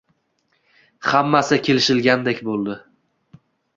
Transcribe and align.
Hammasi 1.09 1.59
kelishilganidek 1.67 2.43
bo`ldi 2.49 2.79